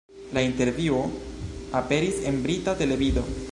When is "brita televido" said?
2.47-3.29